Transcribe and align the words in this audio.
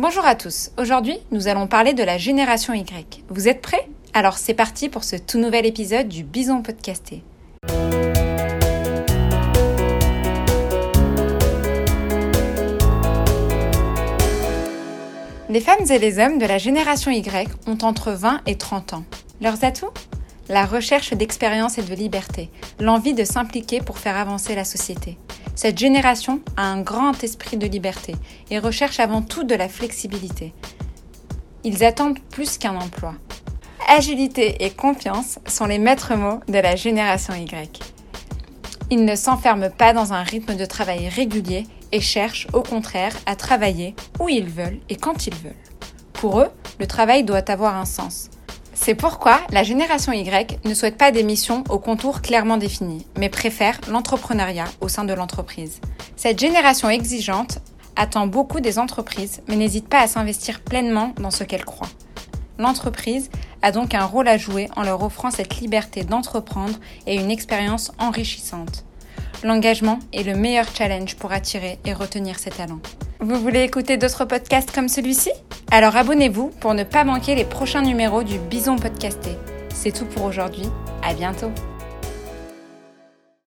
Bonjour 0.00 0.24
à 0.24 0.36
tous. 0.36 0.70
Aujourd'hui, 0.78 1.18
nous 1.32 1.48
allons 1.48 1.66
parler 1.66 1.92
de 1.92 2.04
la 2.04 2.18
génération 2.18 2.72
Y. 2.72 3.24
Vous 3.30 3.48
êtes 3.48 3.60
prêts? 3.60 3.88
Alors 4.14 4.38
c'est 4.38 4.54
parti 4.54 4.88
pour 4.88 5.02
ce 5.02 5.16
tout 5.16 5.40
nouvel 5.40 5.66
épisode 5.66 6.06
du 6.06 6.22
Bison 6.22 6.62
Podcasté. 6.62 7.24
Les 15.48 15.60
femmes 15.60 15.90
et 15.90 15.98
les 15.98 16.20
hommes 16.20 16.38
de 16.38 16.46
la 16.46 16.58
génération 16.58 17.10
Y 17.10 17.48
ont 17.66 17.78
entre 17.82 18.12
20 18.12 18.42
et 18.46 18.54
30 18.54 18.92
ans. 18.92 19.04
Leurs 19.40 19.64
atouts? 19.64 19.90
La 20.48 20.64
recherche 20.64 21.12
d'expérience 21.12 21.76
et 21.76 21.82
de 21.82 21.94
liberté, 21.96 22.50
l'envie 22.78 23.14
de 23.14 23.24
s'impliquer 23.24 23.80
pour 23.80 23.98
faire 23.98 24.16
avancer 24.16 24.54
la 24.54 24.64
société. 24.64 25.18
Cette 25.58 25.76
génération 25.76 26.40
a 26.56 26.62
un 26.70 26.82
grand 26.82 27.24
esprit 27.24 27.56
de 27.56 27.66
liberté 27.66 28.14
et 28.48 28.60
recherche 28.60 29.00
avant 29.00 29.22
tout 29.22 29.42
de 29.42 29.56
la 29.56 29.68
flexibilité. 29.68 30.54
Ils 31.64 31.82
attendent 31.82 32.20
plus 32.30 32.58
qu'un 32.58 32.76
emploi. 32.76 33.14
Agilité 33.88 34.64
et 34.64 34.70
confiance 34.70 35.40
sont 35.48 35.66
les 35.66 35.80
maîtres 35.80 36.14
mots 36.14 36.38
de 36.46 36.60
la 36.60 36.76
génération 36.76 37.34
Y. 37.34 37.80
Ils 38.90 39.04
ne 39.04 39.16
s'enferment 39.16 39.72
pas 39.76 39.92
dans 39.92 40.12
un 40.12 40.22
rythme 40.22 40.54
de 40.54 40.64
travail 40.64 41.08
régulier 41.08 41.66
et 41.90 42.00
cherchent 42.00 42.46
au 42.52 42.62
contraire 42.62 43.16
à 43.26 43.34
travailler 43.34 43.96
où 44.20 44.28
ils 44.28 44.48
veulent 44.48 44.78
et 44.88 44.94
quand 44.94 45.26
ils 45.26 45.34
veulent. 45.34 45.64
Pour 46.12 46.38
eux, 46.38 46.50
le 46.78 46.86
travail 46.86 47.24
doit 47.24 47.50
avoir 47.50 47.74
un 47.74 47.84
sens. 47.84 48.30
C'est 48.80 48.94
pourquoi 48.94 49.40
la 49.50 49.64
génération 49.64 50.12
Y 50.12 50.60
ne 50.64 50.72
souhaite 50.72 50.96
pas 50.96 51.10
des 51.10 51.24
missions 51.24 51.64
aux 51.68 51.80
contours 51.80 52.22
clairement 52.22 52.56
définis, 52.56 53.06
mais 53.18 53.28
préfère 53.28 53.78
l'entrepreneuriat 53.90 54.66
au 54.80 54.88
sein 54.88 55.04
de 55.04 55.12
l'entreprise. 55.12 55.80
Cette 56.16 56.38
génération 56.38 56.88
exigeante 56.88 57.58
attend 57.96 58.28
beaucoup 58.28 58.60
des 58.60 58.78
entreprises, 58.78 59.42
mais 59.48 59.56
n'hésite 59.56 59.88
pas 59.88 60.00
à 60.00 60.06
s'investir 60.06 60.60
pleinement 60.60 61.12
dans 61.18 61.32
ce 61.32 61.42
qu'elle 61.42 61.64
croit. 61.64 61.88
L'entreprise 62.56 63.30
a 63.62 63.72
donc 63.72 63.94
un 63.94 64.04
rôle 64.04 64.28
à 64.28 64.38
jouer 64.38 64.68
en 64.76 64.84
leur 64.84 65.02
offrant 65.02 65.32
cette 65.32 65.58
liberté 65.58 66.04
d'entreprendre 66.04 66.78
et 67.06 67.16
une 67.16 67.32
expérience 67.32 67.92
enrichissante. 67.98 68.84
L'engagement 69.44 70.00
est 70.12 70.24
le 70.24 70.34
meilleur 70.34 70.66
challenge 70.74 71.14
pour 71.14 71.32
attirer 71.32 71.78
et 71.84 71.92
retenir 71.92 72.38
ses 72.38 72.50
talents. 72.50 72.80
Vous 73.20 73.36
voulez 73.40 73.62
écouter 73.62 73.96
d'autres 73.96 74.24
podcasts 74.24 74.72
comme 74.72 74.88
celui-ci? 74.88 75.30
Alors 75.70 75.96
abonnez-vous 75.96 76.48
pour 76.60 76.74
ne 76.74 76.82
pas 76.82 77.04
manquer 77.04 77.34
les 77.34 77.44
prochains 77.44 77.82
numéros 77.82 78.24
du 78.24 78.38
Bison 78.38 78.76
Podcasté. 78.76 79.30
C'est 79.72 79.92
tout 79.92 80.06
pour 80.06 80.24
aujourd'hui. 80.24 80.68
À 81.02 81.14
bientôt. 81.14 81.52